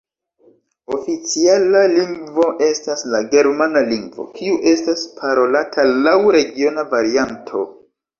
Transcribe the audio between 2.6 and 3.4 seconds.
estas la